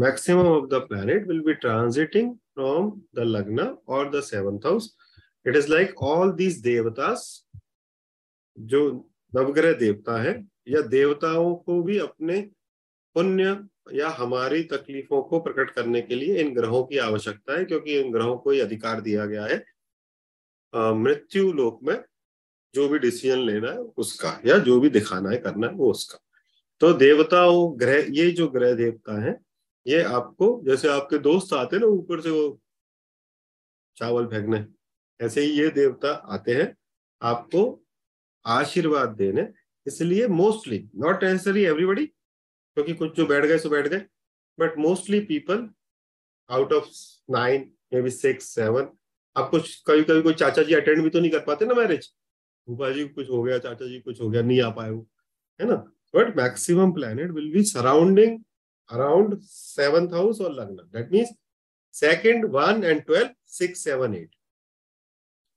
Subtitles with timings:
[0.00, 4.90] maximum of the planet will be transiting from the lagna or the seventh house.
[5.46, 7.20] It is like all these devatas,
[8.58, 8.80] जो
[9.32, 10.32] नवग्रह देवता है
[10.68, 12.40] या देवताओं को भी अपने
[13.16, 13.56] पुण्य
[13.94, 18.12] या हमारी तकलीफों को प्रकट करने के लिए इन ग्रहों की आवश्यकता है क्योंकि इन
[18.12, 19.64] ग्रहों को ही अधिकार दिया गया है
[21.02, 21.96] मृत्यु लोक में
[22.74, 26.18] जो भी डिसीज़न लेना है उसका या जो भी दिखाना है करना है वो उसका
[26.80, 29.38] तो देवताओं ग्रह ये जो ग्रह देवता है
[29.90, 32.60] ये आपको, जैसे आपके दोस्त आते ना ऊपर से वो
[33.96, 34.64] चावल फेंकने,
[35.20, 36.74] ऐसे ही ये देवता आते हैं,
[37.22, 37.62] आपको
[38.44, 39.48] आशीर्वाद देने,
[39.86, 44.02] इसलिए मोस्टली नॉट नेसेसरी एवरीबडी क्योंकि कुछ जो बैठ गए सो बैठ गए
[44.58, 45.68] but mostly people
[46.50, 46.86] out of
[47.30, 48.88] nine may be six seven
[49.36, 52.12] आप कुछ कभी कभी कोई चाचा जी अटेंड भी तो नहीं कर पाते ना मैरिज
[52.68, 55.06] भूपा जी कुछ हो गया, चाचा जी कुछ हो गया, नहीं आ पाए वो,
[55.60, 55.74] है ना?
[56.14, 58.38] But maximum planet will be surrounding
[58.90, 61.34] around seventh house और लग्न that means
[61.94, 64.34] second one and twelve six seven eight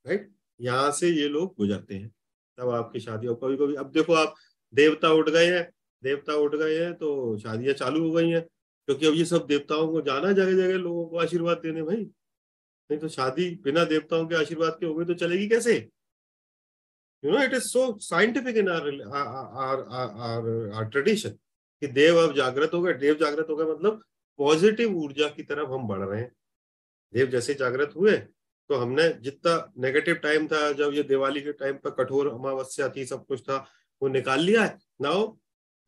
[0.06, 2.10] right यहाँ से ये लोग गुजरते हैं।
[2.58, 4.36] तब आपकी शादी हो कभी कभी अब देखो आप,
[4.74, 5.70] देवता उठ गए हैं।
[6.04, 9.88] देवता उठ गए हैं तो शादियाँ चालू हो गई हैं। क्योंकि अब ये सब देवताओं
[9.92, 14.36] को जाना जगह जगह लोगों को आशीर्वाद देने भाई। नहीं तो शादी बिना देवताओं के
[14.36, 15.76] आशीर्वाद के हो गई तो चलेगी कैसे?
[17.24, 21.38] You know it is so scientific in our our our our tradition
[21.84, 24.04] कि देव अब जागृत हो गए। देव जागृत हो गए मतलब
[24.40, 26.32] पॉजिटिव ऊर्जा की तरफ़ हम बढ़ रहे हैं।
[27.14, 28.18] देव जैसे जागृत हुए
[28.70, 33.06] तो हमने जितना नेगेटिव टाइम था, जब ये दिवाली के टाइम पर कठोर अमावस्या थी,
[33.06, 33.58] सब कुछ था,
[34.02, 35.26] वो निकाल लिया है। नाउ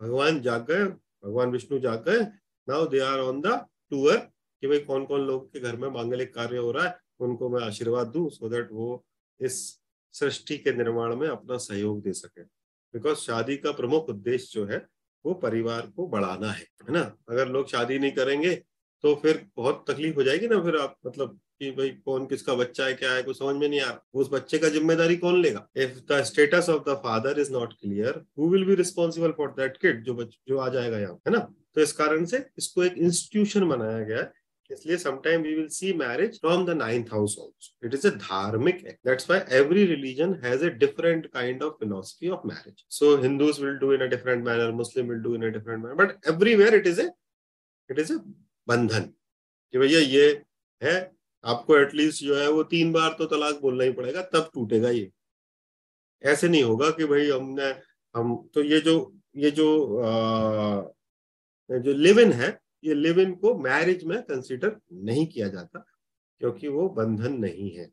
[0.01, 2.21] भगवान जाग गए भगवान विष्णु जाग गए
[2.67, 3.53] now they are on the
[3.91, 7.49] tour कि भाई कौन कौन लोग के घर में मांगलिक कार्य हो रहा है, उनको
[7.49, 9.05] मैं आशीर्वाद दूँ सो दैट वो
[9.39, 9.79] इस
[10.13, 14.85] सृष्टि के निर्माण में अपना सहयोग दे सके। बिकॉज़ शादी का प्रमुख उद्देश्य जो है
[15.25, 17.01] वो परिवार को बढ़ाना है है ना?
[17.29, 18.55] अगर लोग शादी नहीं करेंगे
[19.03, 22.85] तो फिर बहुत तकलीफ़ हो जाएगी ना फिर आप मतलब कि भाई कौन किसका बच्चा
[22.85, 25.67] है, क्या है, कुछ समझ में नहीं आ रहा। उस बच्चे का ज़िम्मेदारी कौन लेगा?
[25.77, 29.77] If the status of the father is not clear who will be responsible for that
[29.77, 31.39] kid जो जो आ जाएगा यहाँ, है ना?
[31.75, 34.31] तो इस कारण से इसको एक इंस्टीट्यूशन बनाया गया है
[34.71, 38.85] इसलिए sometime we will see marriage from the ninth house also it is a धार्मिक
[38.85, 43.59] act that's why every religion has a different kind of philosophy of marriage so Hindus
[43.61, 46.75] will do in a different manner Muslim will do in a different manner but everywhere
[46.75, 47.09] it is a
[47.89, 48.17] it is a
[48.67, 49.09] बंधन
[49.73, 50.27] कि भैया ये
[50.81, 50.95] है
[51.43, 55.11] आपको at least जो है वो तीन बार तो तलाक बोलना ही पड़ेगा तब टूटेगा ये
[56.23, 57.73] ऐसे नहीं होगा कि भाई हमने
[58.15, 58.95] हम तो ये जो
[59.35, 59.67] ये जो
[59.99, 60.81] आ,
[61.69, 62.49] जो लिव इन है
[62.83, 65.79] ये लिव इन को मैरिज में कंसिडर नहीं किया जाता,
[66.41, 67.91] क्योंकि वो बंधन नहीं है।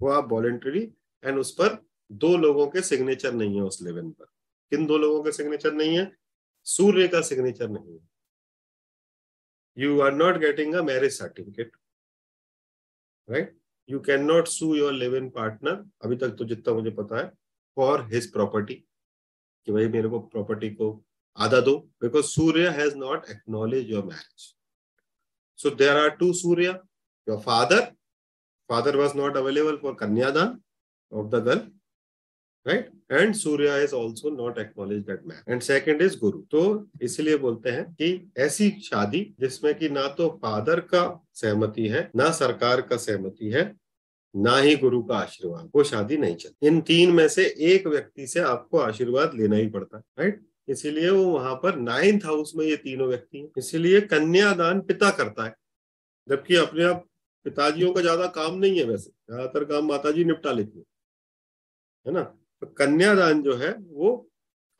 [0.00, 0.82] वो आप वॉलेंटरी
[1.24, 1.76] एंड उस पर
[2.10, 4.24] दो लोगों के सिग्नेचर नहीं है उस लिव इन पर।
[4.72, 6.10] किन दो लोगों के सिग्नेचर नहीं है?
[6.66, 8.08] सूर्य का सिग्नेचर नहीं है।
[9.76, 11.76] You are not getting a marriage certificate
[13.28, 13.56] right
[13.88, 17.28] you can not sue your live in partner अभी तक तो जितना मुझे पता है
[17.76, 18.74] फॉर हिज प्रॉपर्टी
[19.66, 20.92] कि भाई मेरे को प्रॉपर्टी को
[21.40, 24.54] आधा दो because Surya has not acknowledge your marriage
[25.58, 26.78] so there are two Surya
[27.28, 27.80] your father
[28.70, 30.58] father was not available for kanyadaan
[31.12, 31.62] of the girl
[32.66, 36.62] right and Surya is also not acknowledge that man and second is Guru तो
[37.02, 42.30] इसलिए बोलते हैं कि ऐसी शादी जिसमें कि ना तो फादर का सहमति है, ना
[42.32, 43.64] सरकार का सहमति है,
[44.34, 48.26] ना ही गुरु का आशीर्वाद, वो शादी नहीं चलती। इन तीन में से एक व्यक्ति
[48.26, 50.40] से आपको आशीर्वाद लेना ही पड़ता है राइट
[50.70, 55.44] इसीलिए वो वहाँ पर नाइन्थ हाउस में ये तीनों व्यक्ति हैं। इसीलिए कन्यादान पिता करता
[55.44, 55.54] है,
[56.28, 57.06] जबकि अपने आप
[57.46, 60.84] पिताजियों का ज़्यादा काम नहीं है वैसे, ज़्यादातर काम माताजी निपटा लेती है
[62.06, 62.22] है ना?
[62.22, 64.29] तो कन्यादान जो है, वो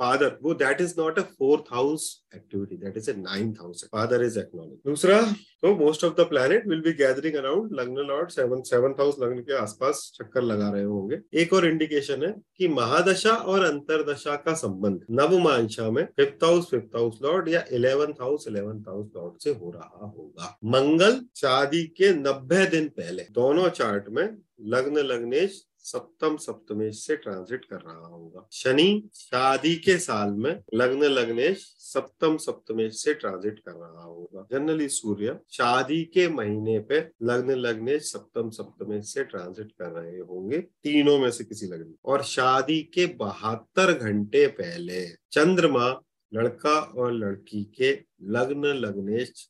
[0.00, 4.22] फादर वो that is not a fourth house activity that is a ninth house father
[4.24, 5.20] is acknowledge दूसरा
[5.62, 9.40] तो most of the planet will be gathering around lagna lord seven seventh house lagna
[9.40, 14.54] के आसपास चक्कर लगा रहे होंगे एक और इंडिकेशन है कि महादशा और अंतरदशा का
[14.56, 19.50] संबंध नवमांशा में fifth house fifth house lord या eleventh house eleventh house lord से
[19.52, 24.28] हो रहा होगा मंगल शादी के नब्बे दिन पहले दोनों चार्ट में
[24.68, 31.02] लग्न लग्नेश सप्तम सप्तमेश से ट्रांजिट कर रहा होगा। शनि शादी के साल में लग्न
[31.02, 37.54] लग्नेश सप्तम सप्तमेश से ट्रांजिट कर रहा होगा। जनरली सूर्य शादी के महीने पे लग्न
[37.56, 42.80] लग्नेश सप्तम सप्तमेश से ट्रांजिट कर रहे होंगे, तीनों में से किसी लग्न और शादी
[42.94, 45.88] के बहत्तर घंटे पहले चंद्रमा
[46.32, 47.92] लड़का और लड़की के
[48.22, 49.48] लग्न लग्नेश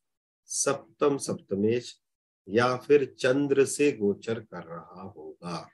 [0.51, 1.95] सप्तम सप्तमेश
[2.49, 5.69] या फिर चंद्र से गोचर कर रहा होगा।